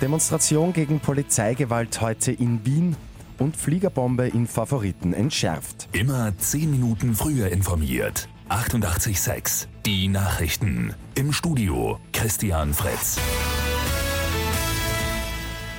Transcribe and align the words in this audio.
Demonstration 0.00 0.72
gegen 0.72 1.00
Polizeigewalt 1.00 2.00
heute 2.00 2.30
in 2.32 2.64
Wien 2.64 2.96
und 3.38 3.56
Fliegerbombe 3.56 4.28
in 4.28 4.46
Favoriten 4.46 5.12
entschärft. 5.12 5.88
Immer 5.92 6.36
10 6.36 6.70
Minuten 6.70 7.14
früher 7.14 7.48
informiert. 7.48 8.28
88.6 8.48 9.66
Die 9.84 10.08
Nachrichten. 10.08 10.94
Im 11.14 11.32
Studio 11.32 11.98
Christian 12.12 12.72
Fritz. 12.74 13.18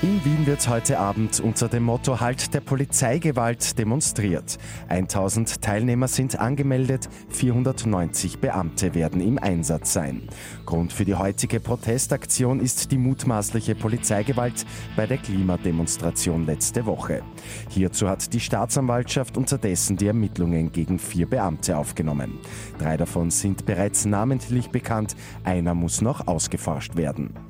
In 0.02 0.24
Wien 0.24 0.46
wird 0.46 0.66
heute 0.70 0.98
Abend 0.98 1.42
unter 1.42 1.68
dem 1.68 1.84
Motto 1.84 2.22
Halt 2.22 2.54
der 2.54 2.62
Polizeigewalt 2.62 3.78
demonstriert. 3.78 4.58
1000 4.88 5.62
Teilnehmer 5.62 6.08
sind 6.08 6.40
angemeldet, 6.40 7.10
490 7.28 8.40
Beamte 8.40 8.96
werden 8.96 9.20
im 9.20 9.38
Einsatz 9.38 9.92
sein. 9.92 10.30
Grund 10.66 10.94
für 10.94 11.04
die 11.04 11.16
heutige 11.16 11.60
Protestaktion 11.60 12.62
ist 12.62 12.94
die 12.94 12.98
mutmaßliche 12.98 13.76
Polizeigewalt 13.76 14.66
bei 14.96 15.06
der 15.06 15.18
Klimademonstration 15.18 16.46
letzte 16.46 16.86
Woche. 16.86 17.22
Hierzu 17.68 18.08
hat 18.08 18.32
die 18.32 18.40
Staatsanwaltschaft 18.40 19.36
unterdessen 19.36 19.98
die 19.98 20.08
Ermittlungen 20.08 20.72
gegen 20.72 20.98
vier 20.98 21.30
Beamte 21.30 21.76
aufgenommen. 21.76 22.40
Drei 22.78 22.96
davon 22.96 23.32
sind 23.32 23.66
bereits 23.66 24.06
namentlich 24.06 24.70
bekannt, 24.70 25.18
einer 25.44 25.76
muss 25.76 26.00
noch 26.00 26.26
ausgeforscht 26.26 26.96
werden. 26.96 27.49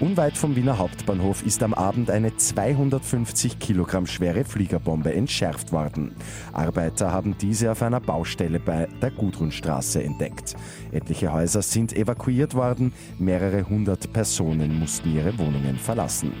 Unweit 0.00 0.36
vom 0.36 0.54
Wiener 0.54 0.78
Hauptbahnhof 0.78 1.44
ist 1.44 1.60
am 1.64 1.74
Abend 1.74 2.08
eine 2.08 2.36
250 2.36 3.58
Kilogramm 3.58 4.06
schwere 4.06 4.44
Fliegerbombe 4.44 5.12
entschärft 5.12 5.72
worden. 5.72 6.14
Arbeiter 6.52 7.10
haben 7.10 7.36
diese 7.36 7.72
auf 7.72 7.82
einer 7.82 7.98
Baustelle 7.98 8.60
bei 8.60 8.86
der 9.02 9.10
Gudrunstraße 9.10 10.00
entdeckt. 10.00 10.54
Etliche 10.92 11.32
Häuser 11.32 11.62
sind 11.62 11.92
evakuiert 11.96 12.54
worden, 12.54 12.92
mehrere 13.18 13.68
hundert 13.68 14.12
Personen 14.12 14.78
mussten 14.78 15.16
ihre 15.16 15.36
Wohnungen 15.36 15.76
verlassen. 15.76 16.32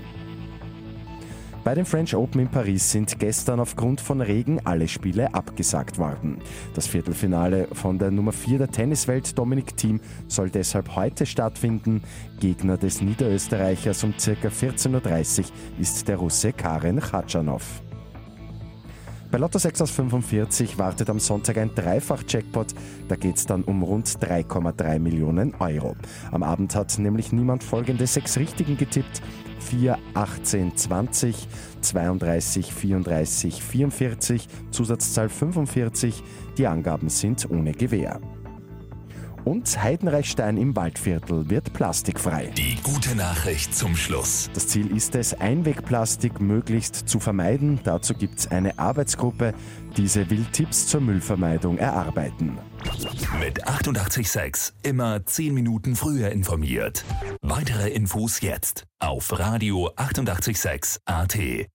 Bei 1.68 1.74
den 1.74 1.84
French 1.84 2.16
Open 2.16 2.40
in 2.40 2.48
Paris 2.48 2.92
sind 2.92 3.18
gestern 3.18 3.60
aufgrund 3.60 4.00
von 4.00 4.22
Regen 4.22 4.58
alle 4.64 4.88
Spiele 4.88 5.34
abgesagt 5.34 5.98
worden. 5.98 6.38
Das 6.72 6.86
Viertelfinale 6.86 7.68
von 7.72 7.98
der 7.98 8.10
Nummer 8.10 8.32
4 8.32 8.56
der 8.56 8.70
Tenniswelt 8.70 9.36
Dominik 9.36 9.76
Thiem 9.76 10.00
soll 10.28 10.48
deshalb 10.48 10.96
heute 10.96 11.26
stattfinden. 11.26 12.00
Gegner 12.40 12.78
des 12.78 13.02
Niederösterreichers 13.02 14.02
um 14.02 14.12
ca. 14.12 14.48
14.30 14.48 15.40
Uhr 15.40 15.44
ist 15.78 16.08
der 16.08 16.16
Russe 16.16 16.54
Karen 16.54 17.00
Khachanov. 17.00 17.82
Bei 19.30 19.36
Lotto 19.36 19.58
6 19.58 19.82
aus 19.82 19.90
45 19.90 20.78
wartet 20.78 21.10
am 21.10 21.20
Sonntag 21.20 21.58
ein 21.58 21.74
Dreifach-Jackpot. 21.74 22.68
Da 23.08 23.16
geht 23.16 23.36
es 23.36 23.44
dann 23.44 23.62
um 23.62 23.82
rund 23.82 24.08
3,3 24.08 24.98
Millionen 24.98 25.54
Euro. 25.56 25.96
Am 26.32 26.42
Abend 26.42 26.74
hat 26.74 26.98
nämlich 26.98 27.30
niemand 27.30 27.62
folgende 27.62 28.06
sechs 28.06 28.38
Richtigen 28.38 28.78
getippt. 28.78 29.20
4, 29.60 29.98
18, 30.14 30.74
20, 30.74 31.46
32, 31.82 32.72
34, 32.72 33.62
44, 33.62 34.48
Zusatzzahl 34.70 35.28
45. 35.28 36.22
Die 36.56 36.66
Angaben 36.66 37.10
sind 37.10 37.50
ohne 37.50 37.72
Gewähr. 37.72 38.20
Und 39.48 39.82
Heidenreichstein 39.82 40.58
im 40.58 40.76
Waldviertel 40.76 41.48
wird 41.48 41.72
plastikfrei. 41.72 42.52
Die 42.54 42.76
gute 42.82 43.14
Nachricht 43.14 43.74
zum 43.74 43.96
Schluss. 43.96 44.50
Das 44.52 44.68
Ziel 44.68 44.94
ist 44.94 45.14
es, 45.14 45.32
Einwegplastik 45.32 46.38
möglichst 46.38 47.08
zu 47.08 47.18
vermeiden. 47.18 47.80
Dazu 47.82 48.12
gibt 48.12 48.40
es 48.40 48.48
eine 48.48 48.78
Arbeitsgruppe. 48.78 49.54
Diese 49.96 50.28
will 50.28 50.44
Tipps 50.52 50.86
zur 50.86 51.00
Müllvermeidung 51.00 51.78
erarbeiten. 51.78 52.58
Mit 53.40 53.66
886 53.66 54.74
immer 54.82 55.24
10 55.24 55.54
Minuten 55.54 55.96
früher 55.96 56.30
informiert. 56.30 57.06
Weitere 57.40 57.88
Infos 57.88 58.42
jetzt 58.42 58.84
auf 58.98 59.38
Radio 59.38 59.90
886 59.96 61.00
AT. 61.06 61.66